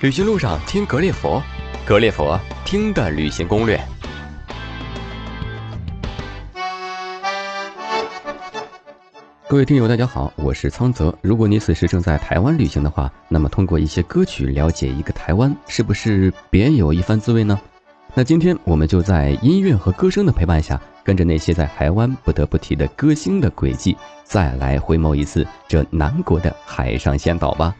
[0.00, 1.42] 旅行路上听格列佛，
[1.84, 3.78] 格列佛听的旅行攻略。
[9.46, 11.14] 各位听友，大家好，我是苍泽。
[11.20, 17.60] 如果你此时正在台湾旅行的话，那么通过一些歌曲了解一个台湾，是不是别有一番滋味呢？
[18.14, 23.94] 那今天我们就在音乐和歌声的陪伴下，跟着那些在台湾不得不提的歌星的轨迹，
[24.24, 27.76] 再来回眸一次这南国的海上仙岛吧。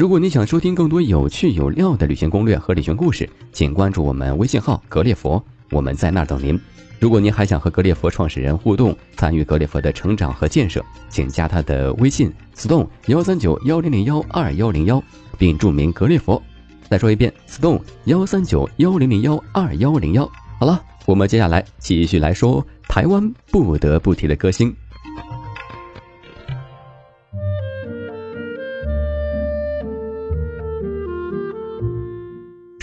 [0.00, 6.58] 如果你想收听更多有趣有料的旅行攻略和旅行故事，请关注我们微信号“格列佛”，我们在那儿等您。
[6.98, 15.04] 如果您还想和格列佛创始人互动，参与格列佛的成长和建设，请加他的微信 stone 幺三九幺零零幺二幺零幺，
[15.36, 16.42] 并注明格列佛。
[16.88, 20.26] 再说一遍，stone 幺三九幺零零幺二幺零幺。
[20.58, 24.74] 好了，我们接下来继续来说台湾不得不提的歌星。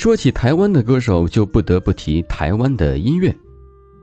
[0.08, 3.36] 说起台湾的歌手，就不得不提台湾的音乐。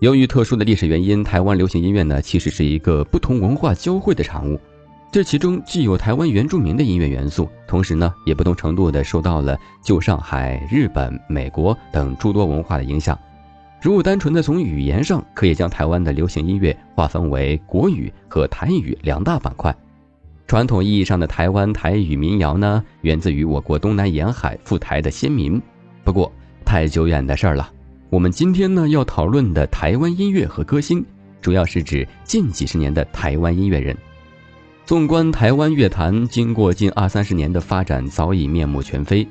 [0.00, 4.60] 由于特殊的历史原因，台湾流行音乐呢，其实是一个不同文化交汇的产物。
[5.10, 13.18] 这其中既有台湾原住民的音乐元素，同时呢，也不同程度的受到了旧上海、日本、美国等诸多文化的影响。
[13.80, 19.74] 如果单纯的从语言上，可以将台湾的流行音乐划分为国语和台语两大板块。
[20.46, 25.58] 传统意义上的台湾台语民谣呢，源自于我国东南沿海赴台的先民。
[26.04, 26.30] 不过
[26.64, 27.70] 太久远的事儿了。
[28.10, 31.04] 我们今天呢要讨论的台湾音乐和歌星，
[31.40, 33.96] 主要是指近几十年的台湾音乐人。
[34.84, 39.26] 纵观台湾乐坛，经过近二三十年的发展，早已面目全非。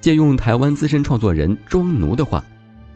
[0.00, 2.42] 借用台湾资深创作人庄奴的话：“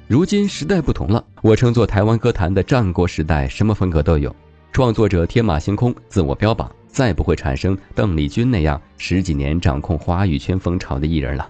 [0.08, 4.34] 如今时代不同了，我称作台湾歌坛的战国时代，什么风格都有。
[4.72, 11.48] 创作者天马行空，自我标榜，再不会产生邓丽君那样十几年掌控华语圈风潮的艺人了。”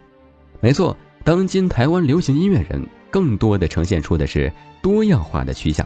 [0.60, 0.96] 没错。
[1.26, 5.84] 当今台湾流行音乐人更多的呈现出的是多样化的趋向。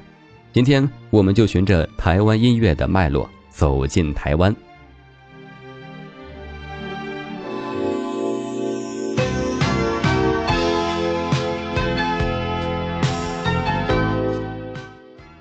[0.53, 4.55] 今天我们就循着台湾音乐的脉络走进台湾。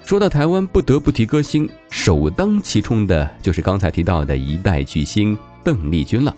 [0.06, 6.34] 说到台湾，不得不提歌星，首当其冲的就是刚才提到的一代巨星邓丽君了。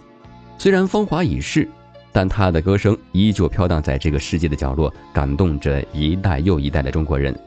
[0.57, 1.69] 虽然芳华已逝。
[2.11, 7.37] 但他的歌声依旧飘荡在这个世界的角落，感动着一代又一代的中国人。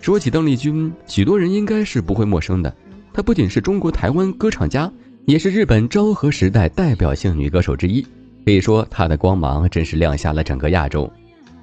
[0.00, 2.74] 说起邓丽君，许多人应该是不会陌生的。
[3.12, 4.92] 她不仅是中国台湾歌唱家，
[5.24, 8.00] 也是日本昭和时代代表性女歌手之一。
[8.44, 11.10] 可以说，她的光芒真是亮瞎了整个亚洲。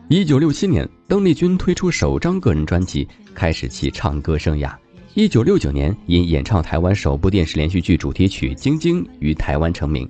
[0.09, 4.73] 一九六七年，邓丽君推出首张个人专辑，开始其唱歌生涯。
[5.13, 10.09] 一九六九年，因演唱台湾首部电视连续剧主题曲《晶晶》于台湾成名。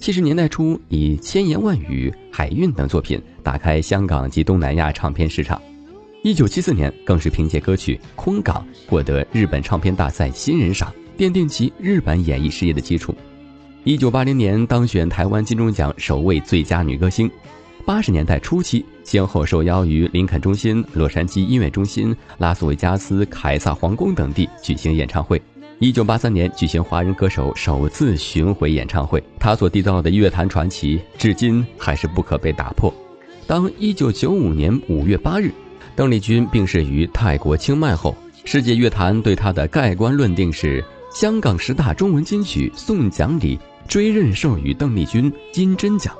[0.00, 5.60] 七十年代初，以《千言万语》《海韵》等作品打开香港及东南亚唱片市场。
[6.22, 13.12] 一九七四年，更是凭借歌曲《空港》获得日本唱片大赛新人赏，奠定其日本演艺事业的基础。
[13.82, 17.28] 一九八零年，当选台湾金钟奖首位最佳女歌星。
[17.84, 25.42] 八十年代初期，先后受邀于林肯中心、洛杉矶音乐中心、拉斯维加斯凯撒皇宫等地举行演唱会。
[25.80, 32.92] 一九八三年举行华人歌手首次巡回演唱会，他所缔造的乐坛传奇至今还是不可被打破。
[33.46, 35.52] 当一九九五年五月八日，
[35.94, 38.12] 邓丽君病逝于泰国清迈后，
[38.44, 40.84] 世界乐坛对她的盖棺论定是：
[41.14, 43.56] 香港十大中文金曲送奖礼
[43.86, 46.12] 追认授予邓丽君金针奖，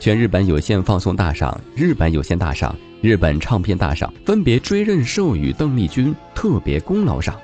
[0.00, 7.36] 全日本有线放送大赏、日本有线大赏、日本唱片大赏分别追认授予邓丽君特别功劳赏。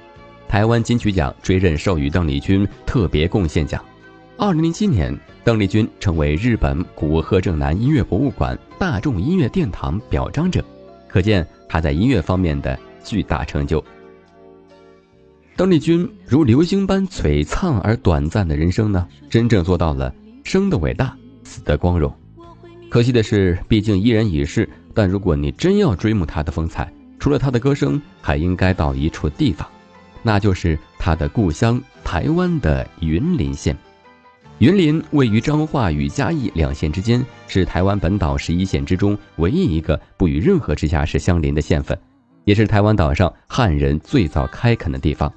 [0.52, 3.82] 台湾金曲奖追认授予邓丽君特别贡献奖。
[4.36, 10.62] 二零零七年，邓丽君成为日本古贺正男音乐博物馆大众音乐殿堂表彰者，
[11.08, 13.82] 可见她在音乐方面的巨大成就。
[15.56, 20.14] 邓丽君如流星般璀璨而短暂的人生呢，真正做到了
[20.44, 22.14] 生的伟大，死的光荣。
[22.90, 24.68] 可惜的是，毕竟伊人已逝。
[24.92, 29.66] 但如果你真要追慕她的风采，除了她的歌声，还应该到一处地方。
[30.22, 33.76] 那就是他的故乡台湾的云林县。
[34.58, 41.98] 云林位于彰化与嘉义两县之间，是台湾本岛十一县之中唯一一个不与任何直辖市相邻的县份，
[42.44, 45.32] 也是台湾岛上汉人最早开垦的地方。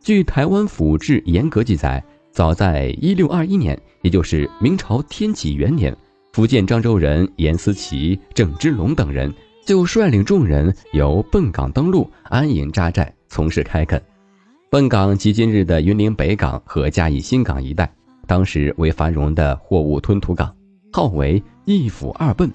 [0.00, 5.96] 据台湾府志严格记载，早在一六二一年，也就是明朝天启元年，
[6.32, 9.34] 福建漳州人严思齐、郑芝龙等人
[9.66, 14.00] 就率领众人由笨港登陆，安营扎寨，从事开垦。
[14.70, 17.92] 笨港及今日的云林北港和嘉义新港一带，
[18.24, 20.54] 当时为繁荣的货物吞吐港。
[20.92, 22.48] 号为一府二笨。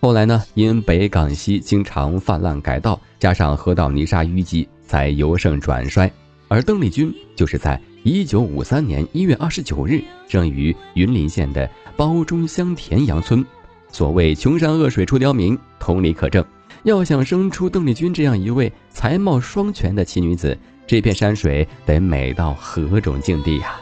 [0.00, 6.10] 后来呢，因北港溪经常泛滥改道，加上河道泥沙淤积，才由盛转衰。
[6.48, 13.44] 而邓丽君就是在一九五三年一月二十九日生于云林县的包中乡田阳村。
[13.92, 16.44] 所谓穷山恶水出刁民，同理可证。
[16.82, 23.80] 要想生出邓丽君这样一位才貌双全的奇女子，这片山水得美到何种境地呀？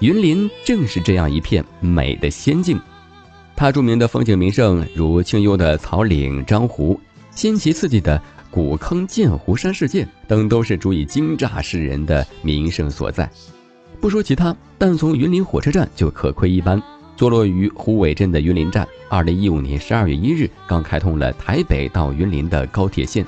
[0.00, 2.80] 云林正是这样一片美的仙境。
[3.54, 6.98] 它著名的风景名胜，如清幽的草岭漳湖、
[7.30, 8.20] 新奇刺激的
[8.50, 13.30] 古坑剑湖山世界等，都是足以惊乍世人的名胜所在。
[14.00, 16.82] 不说其他，但从云林火车站就可窥一斑。
[17.16, 23.22] 坐落于虎尾镇的云林站，二零一五年十二月一日刚开通了台北到云林的高铁线。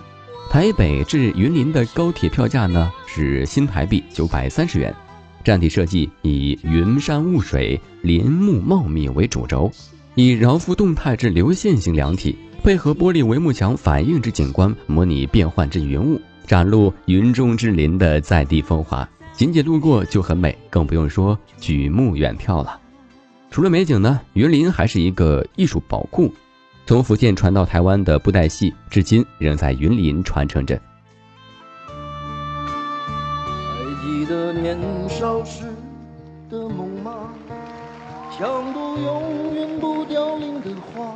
[0.52, 4.94] 台北至云林的高铁票价呢是新台币九百三十元。
[5.42, 9.72] 站体设计以云山雾水、林木茂密为主轴。
[10.14, 19.08] 以饶富动态之流线型梁体，配合玻璃帷幕墙反映之景观，模拟变幻之云雾，展露云中之林的在地风华。
[19.32, 22.78] 仅仅路过就很美，更不用说举目远眺了。
[23.50, 26.30] 除了美景呢，云林还是一个艺术宝库。
[26.84, 30.78] 从福建传到台湾的布袋戏，至今仍在云林传承着。
[31.86, 31.94] 还
[34.04, 34.76] 记得年
[35.08, 35.64] 少时
[36.50, 37.30] 的梦吗？
[38.38, 41.14] 像朵永远不凋零的花。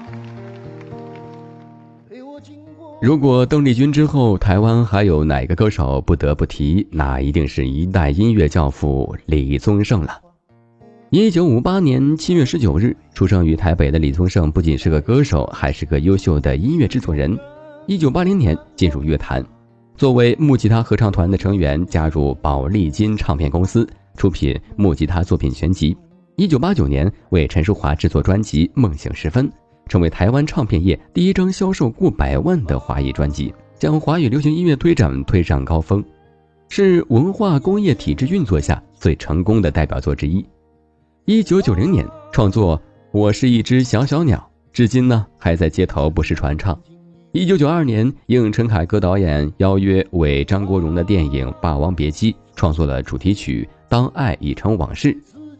[3.03, 10.21] 如果邓丽君之后，台湾还有哪个歌手不得不提，那一定是一代音乐教父李宗盛了。
[11.19, 17.35] 一九五八年七月十九日出生于台北的李宗盛，不仅是个歌手，还是个优秀的音乐制作人。
[17.87, 19.43] 一九八零年进入乐坛，
[19.97, 25.97] 作为木吉他合唱团的成员，加入宝丽金唱片公司，出品木吉他作品全集。
[26.37, 29.49] 一九八九年，为陈淑华制作专辑《梦醒时分》，
[29.89, 36.05] 成为台湾唱片业第一张销售过百万的华语专辑，将华语流行音乐推展推上高峰，
[36.69, 40.45] 是文化工业体制运作下最成功的代表作之一。
[41.29, 42.79] 一九九零年创作
[43.11, 44.39] 《我是一只小小鸟》，
[44.73, 46.81] 至今呢还在街头不时传唱。
[47.33, 55.13] 一九九二年，应陈凯歌导演邀约，为张国荣的电影《霸王别姬》创作了主题曲《当爱已成往事》。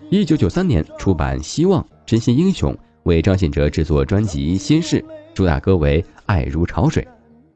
[0.09, 2.73] 一九九三年出版《希望真心英雄》，
[3.03, 5.01] 为张信哲制作专辑《心事》，
[5.35, 7.03] 主打歌为《爱如潮水》。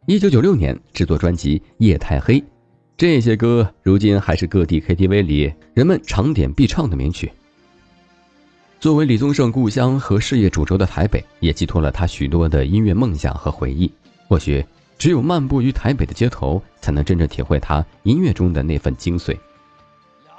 [0.07, 2.41] 一九九六年制作专辑《夜太黑》，
[2.97, 7.31] 这些歌如今还是各地 KTV 里人们常点必唱的名曲。
[8.81, 13.93] 作为李宗盛故乡和事业主轴的台北，也寄托了他许多的音乐梦想和回忆。
[14.27, 14.65] 或许
[14.97, 19.37] 只有漫步于台北的街头，才能真正体会他音乐中的那份精髓。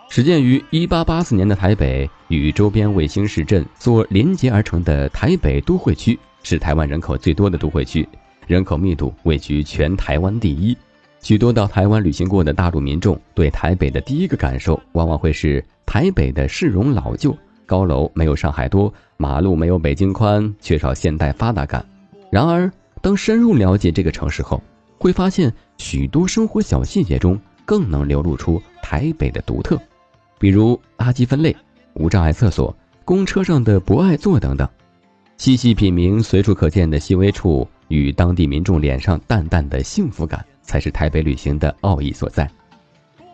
[0.09, 8.09] 始建于1884年的台北，与周边卫星市镇所连接而成的台北都会区，是台湾人口最多的都会区，
[8.47, 10.75] 人口密度位居全台湾第一。
[11.21, 17.37] 许多到台湾旅行过的大陆民众，对台北的第一个感受，往往会是台北的市容老旧，
[17.71, 21.85] 高楼没有上海多，马路没有北京宽，缺少现代发达感。
[22.29, 22.69] 然而，
[23.01, 24.61] 当深入了解这个城市后，
[24.97, 29.79] 会发现许多生活小细节中，更能流露出台北的独特。
[30.37, 31.55] 比如垃圾分类、
[31.93, 32.75] 无障碍厕所、
[33.05, 34.67] 公车上的不爱坐等等，
[35.37, 42.51] 细细品茗随处可见的细微处与当地民众脸上淡淡的幸福感，才是台北旅行的奥义所在。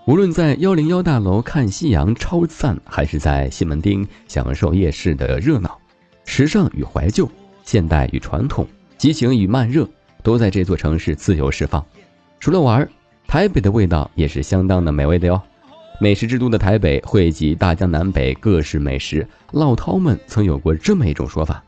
[0.07, 5.77] 无论在幺零幺大楼看夕阳超赞，还是在西门町享受夜市的热闹，
[6.23, 7.29] 时尚与怀旧、
[7.65, 8.65] 现代与传统、
[8.97, 9.85] 激情与慢热，
[10.23, 11.85] 都在这座城市自由释放。
[12.39, 12.87] 除了玩，
[13.27, 15.41] 台北的味道也是相当的美味的哟。
[15.99, 21.61] 美食之都的台北汇集大江南北各式美食，老饕们曾有过这么一种说法：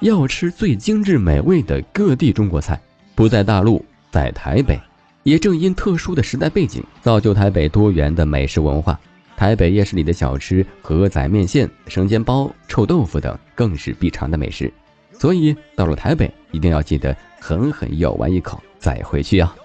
[0.00, 2.80] 要吃最精致美味的各地中国菜，
[3.14, 4.80] 不在大陆，在台北。
[5.24, 8.98] 也正因特殊的时代背景，造就台北多元的美食文化。
[9.36, 14.72] 台北夜市里的小吃，河仔面线、生煎包、臭豆腐等，更是必尝的美食。
[15.12, 19.56] 所以到了台北，一定要记得狠狠咬完一口再回去啊！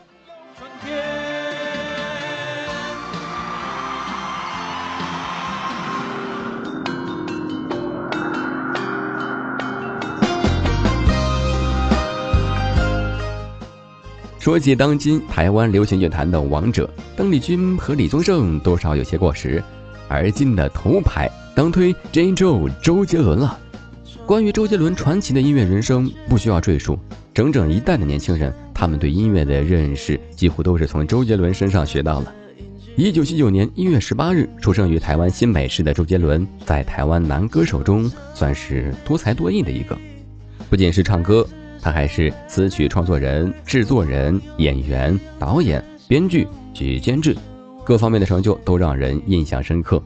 [14.49, 19.63] 说起当今台湾流行乐坛的王者邓丽君和李宗盛，多少有些过时。
[20.07, 23.59] 而今的头牌当推 Jane Joe 周杰伦了。
[24.25, 26.97] 关于周杰伦传奇的音乐人生，不需要赘述。
[27.31, 32.33] 整整一代的年轻人，他们对音乐的认识几乎都是从周杰伦身上学到了。
[32.95, 39.95] 一九七九年一月十八日出生于台湾新北市的周杰伦，在台湾男歌手中算是多才多艺的一个。
[40.71, 41.47] 不仅是唱歌，
[41.81, 47.36] 他还是词曲创作人、制作人、演员、导演、编剧及监制，
[47.86, 50.01] 各方面的成就都让人印象深刻。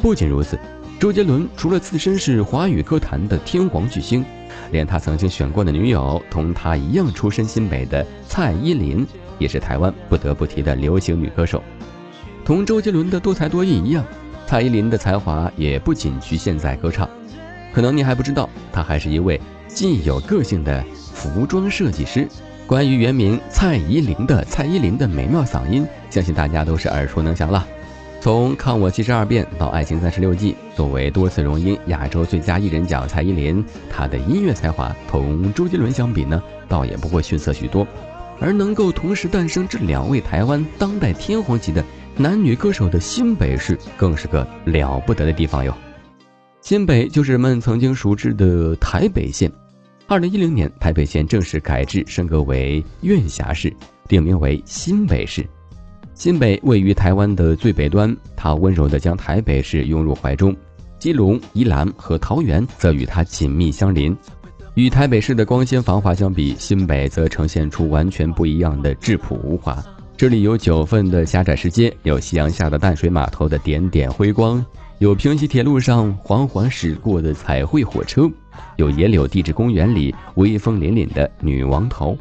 [0.00, 0.58] 不仅如此，
[0.98, 4.24] 周杰伦除了自身是华语歌坛的天王巨星，
[4.72, 9.06] 连他曾经选过的女友同他一样出身新北的蔡依林，
[9.38, 11.62] 也是台湾不得不提的流行女歌手。
[12.44, 14.04] 同周杰伦的多才多艺一样，
[14.46, 17.08] 蔡依林的才华也不仅局限在歌唱。
[17.72, 19.40] 可能你还不知道，她还是一位
[19.74, 22.28] 既有个性的服装设计师。
[22.66, 27.66] 关于原名蔡依林的蔡依林的美妙嗓音，相信大家都是耳熟能详了。
[28.20, 37.86] 从《看我七十二变》到《爱情三十六计》，作为多次荣膺亚洲最佳艺人奖，蔡依林她的音乐才华同周杰伦相比呢，倒也不会逊色许多。
[38.40, 41.84] 而能够同时诞生这两位台湾当代天皇级的。
[42.16, 45.76] 男女歌手的新北市更是个了不得的地方哟。
[46.60, 49.50] 新北就是人们曾经熟知的台北县。
[50.06, 53.74] 二零一零年，台北县正式改制升格为院辖市，
[54.06, 55.46] 定名为新北市。
[56.12, 60.54] 新北位于台湾的最北端，它温柔地将台北市拥入怀中。
[60.98, 64.14] 基隆、宜兰和桃园则与它紧密相邻。
[64.74, 69.82] 与台北市的光鲜繁华相比，新北则呈现出完全不一样的质朴无华。
[70.18, 74.64] 这里有九份的狭窄石阶，有夕阳下的淡水码头的点点辉光，
[74.98, 78.30] 有平溪铁路上缓缓驶过的彩绘火车，
[78.76, 82.16] 有野柳地质公园里威风凛凛的女王头。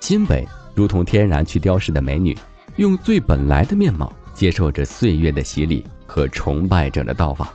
[0.00, 2.36] 新北如同天然去雕饰的美女，
[2.76, 7.48] 用最本来的面貌接受着岁月的洗礼和崇拜者的到访。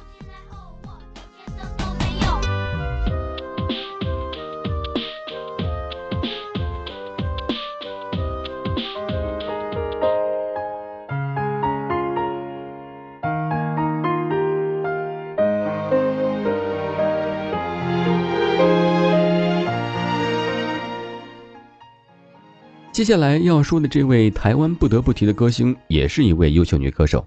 [22.93, 27.25] 接下来要说的这位台湾不得不提的歌星，也是一位优秀女歌手。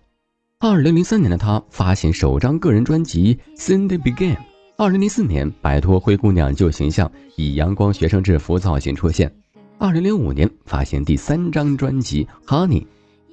[0.60, 4.36] 二零零三年的她发行首张个人专辑《Cindy Began》。
[4.76, 9.28] 二零零四年摆脱灰姑娘旧形象，以阳光学生制服造型出现。
[9.76, 12.82] 二零零五年发行第三张专辑《Honey》。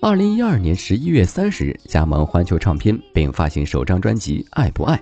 [0.02, 4.98] 二零一二年十一月三十日加盟环球唱片，并发行首张专辑《爱不爱》。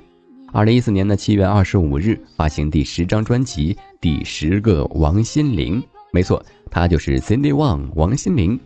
[0.51, 5.81] 二零一四年的七月二十五日发行第十张专辑《第十个王心凌》。
[6.11, 6.43] 没错。
[6.71, 8.59] 她就是 Cindy Wang 王心凌，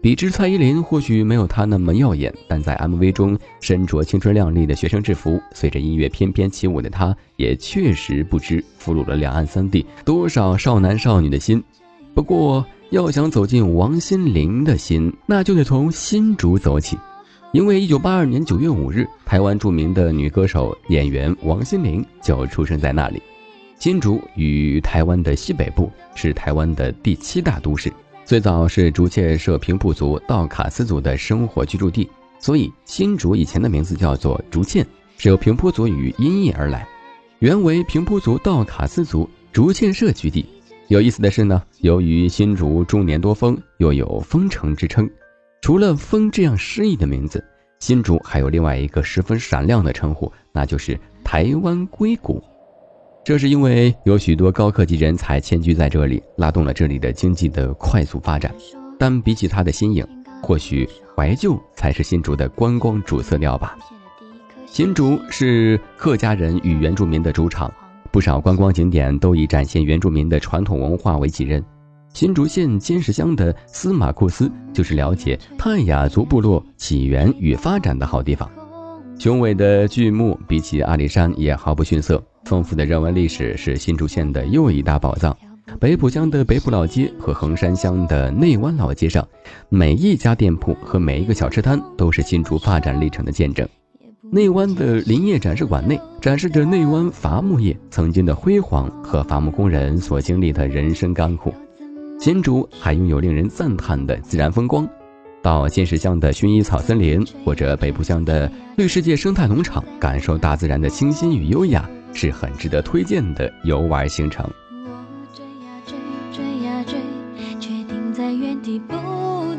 [0.00, 11.62] 比之蔡依林或许没有她那么耀眼，但在 MV 中身着青春靓丽的学生制服，随着音乐翩翩起舞的她，也确实不知俘虏了两岸三地多少少男少女的心。
[12.14, 16.98] 不过，要想走进王心凌的心，那就得从新竹走起，
[17.52, 23.22] 因为1982年9月5日，台湾著名的女歌手、演员王心凌就出生在那里。
[23.82, 27.92] 新竹与台湾的西北部是台湾的第七大都市，
[28.24, 32.08] 最早是竹堑社平埔族道卡斯族的生活居住地，
[32.38, 34.86] 所以新竹以前的名字叫做竹堑，
[35.18, 36.86] 是由平埔族语音译而来，
[37.40, 40.46] 原为平埔族道卡斯族竹堑社居地。
[40.86, 45.10] 有意思的是呢，由于新竹终年多风，又有风城之称，
[45.60, 47.44] 除了风这样诗意的名字，
[47.80, 52.40] 新竹还有另外一个十分闪亮的称呼，那就是台湾硅谷。
[53.24, 58.52] 这是因为有许多高科技人才迁居在这里，拉动了这里的经济的快速发展。
[58.98, 60.04] 但比起它的新颖，
[60.42, 63.78] 或许怀旧才是新竹的观光主色调吧。
[64.66, 67.72] 新竹是客家人与原住民的主场，
[68.10, 71.64] 不少观光景点都以展现原住民的传统文化为己任。
[72.12, 78.50] 新竹县尖石乡的司马库斯就是了解泰雅族部落起源与发展的好地方。
[79.16, 82.20] 雄伟的巨木比起阿里山也毫不逊色。
[82.44, 85.36] 丰富的人文历史是新竹县的又一大宝藏。
[85.80, 89.26] 北浦乡的北浦老街和横山乡的内湾老街上，
[89.68, 93.66] 每一家店铺和每一个小吃摊都是新竹发展历程的见证。
[94.30, 101.54] 内湾的林业展示馆内展示着内湾伐木业曾经的辉煌和伐木工人所经历的人生甘苦。
[102.18, 104.88] 新竹还拥有令人赞叹的自然风光。
[105.42, 114.48] 到新石乡的薰衣草森林，或者北部乡的绿世界生态农场，感受大自然的清新与优雅，是很值得推荐的游玩行程。
[114.84, 114.90] 我
[115.34, 115.96] 追呀追，
[116.32, 116.94] 追呀追，
[117.58, 118.94] 却停在原地不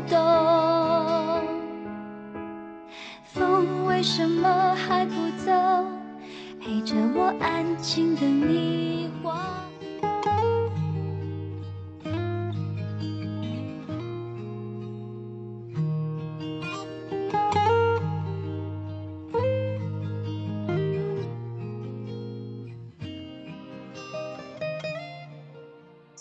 [0.08, 0.18] 动。
[3.24, 5.12] 风为什么还不
[5.44, 5.52] 走？
[6.60, 9.10] 陪着我安静的你。
[9.22, 9.34] 我。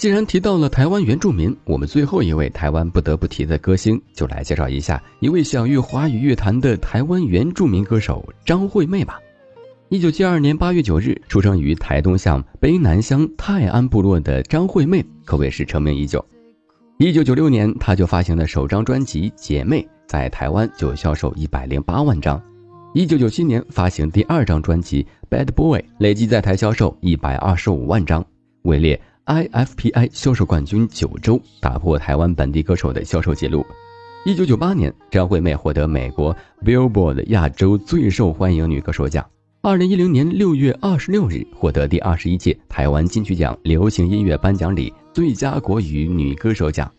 [0.03, 9.17] 既然提到了台湾原住民，我们最后一位台湾不得不提的歌星，就来介绍一下一位享誉华语乐坛的台湾原住民歌手张惠妹吧。
[9.87, 16.25] 一九七二年八月九日出生于台东乡卑南乡泰安部落的张惠妹，可谓是成名已久。
[16.97, 22.43] 一九九六年，她就发行了首张专辑《姐妹》，在台湾就销售一百零八万张。
[22.93, 28.25] 一九九七年发行第二张专辑《Bad Boy》，累计在台销售一百二十五万张，
[28.63, 33.65] 位列 IFPI 销售冠军九周，打破台湾本地歌手的销售记录。
[34.25, 39.25] 一九九八年，张惠妹获得美国 Billboard 亚洲最受欢迎女歌手奖。
[39.61, 46.91] 二零一零年六月二十六日，获得第二十一届台湾金曲奖流行音乐颁奖礼最佳国语女歌手奖。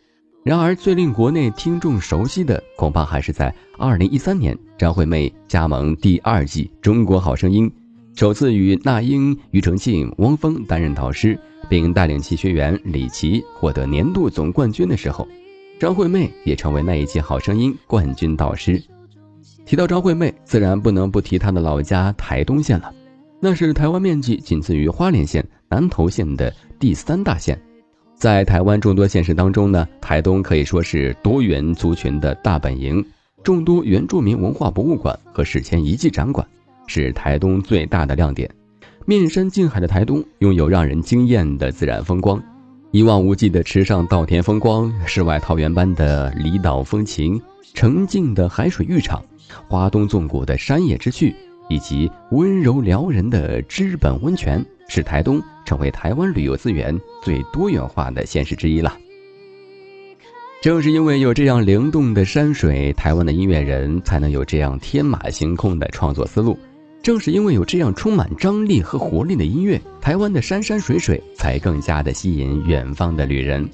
[0.42, 7.70] 然而，最令国内听众熟悉的，恐怕还是在二零一三年，张惠妹加盟第二季《中国好声音》，
[8.14, 11.36] 首次与那英、庾澄庆、汪峰担任导师，
[11.68, 15.26] 并带领其学员李琦获得年度总冠军的时候，
[15.80, 18.80] 张惠妹也成为那一届《好声音》冠军导师。
[19.66, 22.94] 提到张惠妹，自然不能不提她的老家台东县了。
[23.40, 27.60] 那是台湾面积仅次于花莲县、南投县的第三大县。
[28.14, 33.04] 在台湾众多县市当中呢，台东可以说是多元族群的大本营，
[33.42, 36.46] 众多原住民文化博物馆和史前遗迹展馆
[36.86, 38.50] 是台东最大的亮点。
[39.06, 42.42] 面山近海的台东，拥有让人惊艳的自然风光，
[42.90, 47.40] 一望无际的池上稻田风光，世外桃源般的离岛风情，
[47.74, 49.22] 澄净的海水浴场。
[49.68, 51.34] 花东纵谷的山野之趣，
[51.68, 58.96] 以及温柔撩人的知本温泉，使台东成为台湾旅游资源最多元化的县市之一了。
[60.62, 66.56] 正是因为有这样灵动的山水，台湾的音乐人才能有这样天马行空的创作思路；
[67.04, 73.68] 正是因为有这样充满张力和活力的音乐，台湾的山山水水才更加的吸引远方的旅人。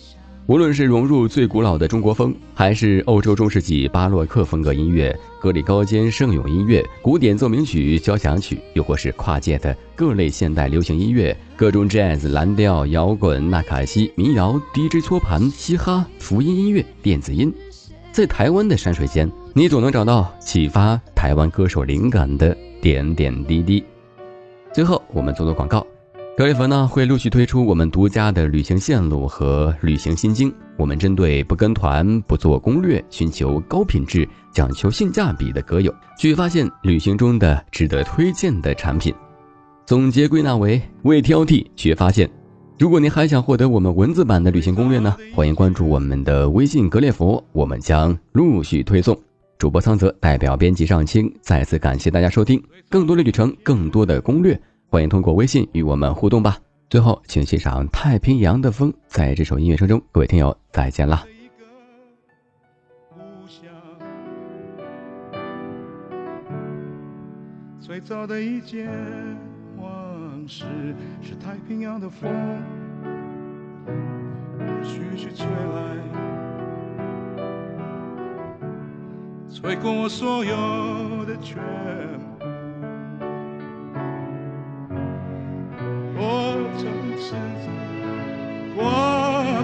[0.48, 17.54] 无论是融入最古老的中国风，还是欧洲中世纪巴洛克风格音乐、格里高坚圣咏音乐、古典奏鸣曲、交响曲，又或是跨界的各类现代流行音乐、各种 jazz、蓝调、摇滚、纳卡西、民谣、DJ 搓盘、嘻哈、福音音乐、电子音，
[18.10, 23.82] 在台湾的山水间，你总能找到启发台湾歌手灵感的点点滴滴。
[24.72, 25.86] 最后，我们做做广告。
[26.36, 30.50] 格列佛呢会陆续推出我们独家的旅行线路和旅行心经。
[30.78, 39.12] 我们针对不跟团、不做攻略、寻求高品质、讲求性价比的歌友，去发现旅行中的值得推荐的产品。
[39.84, 42.30] 总结归纳为：未挑剔，却发现。
[42.78, 49.14] 如果您还想获得我们文字版的旅行攻略呢，欢迎关注我们的微信格列佛，我们将陆续推送。
[49.60, 52.64] 主播桑泽代表编辑上清，再次感谢大家收听。
[52.88, 54.58] 更多的旅程，更多的攻略。
[54.88, 56.56] 欢迎通过微信与我们互动吧。
[56.88, 58.90] 最后，请欣赏《太平洋的风》。
[59.06, 61.26] 在这首音乐声中，各位听友再见啦。
[67.78, 68.88] 最早的一件
[69.76, 70.64] 往事
[71.20, 72.32] 是太平洋的风，
[74.82, 76.39] 徐徐吹来，
[79.52, 81.58] 吹过我所有的全
[87.22, 87.68] 狮子
[88.74, 88.82] 刮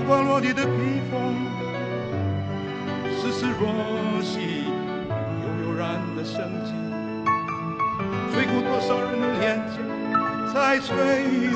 [0.06, 0.70] 刮落地的披
[1.10, 1.34] 风，
[3.18, 4.64] 丝丝若细，
[5.42, 6.70] 悠悠然的生机，
[8.32, 9.76] 吹过多少人的脸颊，
[10.52, 10.92] 才吹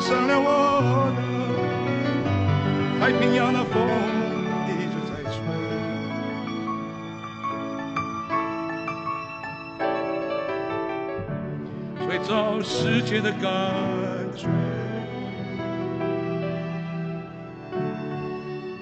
[0.00, 0.48] 上了我
[1.14, 1.18] 的
[2.98, 3.76] 太平洋的风，
[12.30, 13.42] 吹，吹走世界的感
[14.36, 14.46] 觉。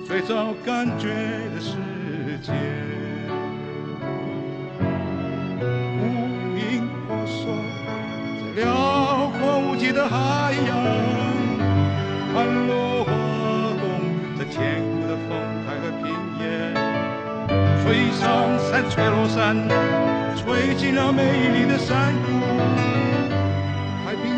[0.06, 1.08] 最早感觉
[1.54, 1.76] 的世
[2.42, 2.52] 界，
[5.62, 6.04] 无
[6.58, 7.48] 影婆娑
[8.54, 10.76] 在辽阔无际的海洋，
[12.34, 13.11] 看落花
[13.80, 13.82] 冬
[14.38, 15.30] 在天空的风
[15.64, 16.06] 台和平
[16.38, 16.44] 原，
[17.82, 18.26] 吹上
[18.58, 19.56] 山，吹落山，
[20.37, 22.28] 吹进了美丽的山谷，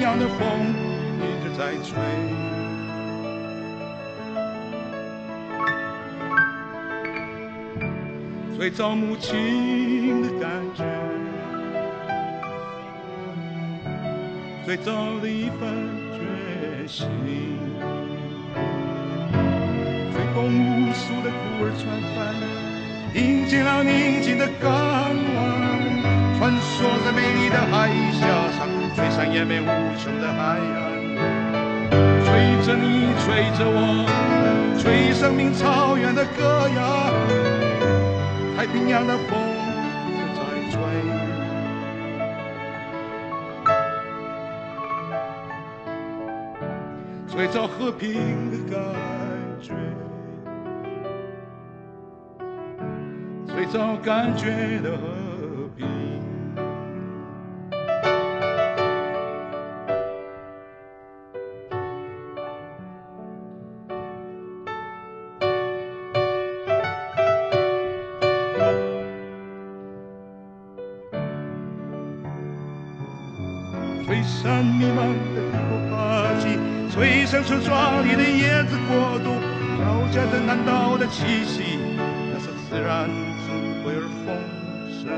[0.01, 0.75] 一样的风
[1.19, 1.93] 一直在吹。
[8.57, 10.85] 最早母亲的感觉，
[14.65, 15.69] 最早的一份
[16.15, 17.07] 决心，
[20.15, 21.85] 吹动无数的孤儿船
[22.17, 22.19] 帆，
[23.23, 25.39] 迎接了宁静的港湾，
[26.39, 28.25] 穿梭在美丽的海峡
[29.21, 29.67] 上，延绵无
[29.99, 30.81] 穷的海岸，
[32.25, 32.31] 吹
[32.65, 34.09] 着你，吹着我。
[34.79, 37.13] 吹生命草原的歌谣，
[38.57, 39.39] 太平洋的风
[40.35, 40.81] 在吹，
[47.29, 48.81] 吹着和平的感
[49.61, 49.75] 觉，
[53.47, 54.97] 最早感觉的
[74.41, 76.57] 吹散弥漫的帝国霸气，
[76.91, 79.37] 吹响村庄里的椰子国度，
[79.77, 81.79] 飘夹着南岛的气息，
[82.33, 83.07] 那是自然
[83.45, 83.53] 智
[83.85, 84.33] 慧而丰
[84.97, 85.13] 盛。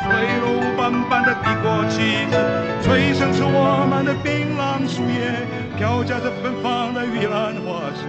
[0.00, 0.08] 吹
[0.40, 2.34] 落斑斑的帝国旗帜，
[2.82, 5.36] 吹响出我们的槟榔树叶，
[5.76, 8.08] 飘夹着芬芳的玉兰花香，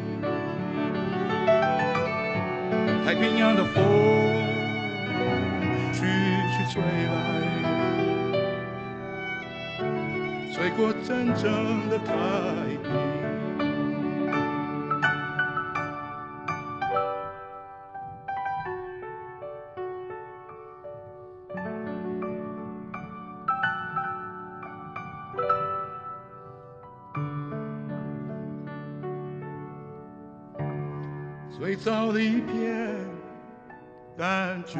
[3.13, 3.83] 太平洋的风
[5.91, 6.05] 徐
[6.47, 7.13] 徐吹来，
[10.53, 12.13] 吹过真正的太
[31.61, 32.89] 最早的一片
[34.17, 34.79] 感觉，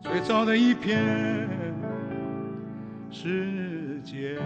[0.00, 1.46] 最早的一片
[3.10, 4.38] 世界。